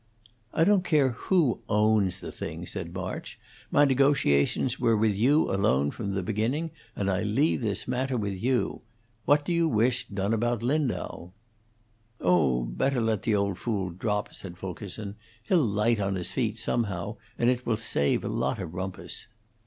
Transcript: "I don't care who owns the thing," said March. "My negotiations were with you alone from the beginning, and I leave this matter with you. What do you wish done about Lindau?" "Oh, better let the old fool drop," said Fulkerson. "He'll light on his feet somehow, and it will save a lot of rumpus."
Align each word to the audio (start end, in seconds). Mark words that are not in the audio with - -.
"I 0.51 0.63
don't 0.63 0.83
care 0.83 1.09
who 1.09 1.61
owns 1.69 2.21
the 2.21 2.31
thing," 2.31 2.65
said 2.65 2.91
March. 2.91 3.39
"My 3.69 3.85
negotiations 3.85 4.79
were 4.79 4.97
with 4.97 5.15
you 5.15 5.47
alone 5.51 5.91
from 5.91 6.13
the 6.15 6.23
beginning, 6.23 6.71
and 6.95 7.07
I 7.07 7.21
leave 7.21 7.61
this 7.61 7.87
matter 7.87 8.17
with 8.17 8.33
you. 8.41 8.81
What 9.25 9.45
do 9.45 9.53
you 9.53 9.67
wish 9.69 10.07
done 10.07 10.33
about 10.33 10.63
Lindau?" 10.63 11.33
"Oh, 12.19 12.63
better 12.63 12.99
let 12.99 13.21
the 13.21 13.35
old 13.35 13.59
fool 13.59 13.91
drop," 13.91 14.33
said 14.33 14.57
Fulkerson. 14.57 15.17
"He'll 15.43 15.59
light 15.61 15.99
on 15.99 16.15
his 16.15 16.31
feet 16.31 16.57
somehow, 16.57 17.17
and 17.37 17.51
it 17.51 17.67
will 17.67 17.77
save 17.77 18.23
a 18.23 18.27
lot 18.27 18.57
of 18.59 18.73
rumpus." 18.73 19.27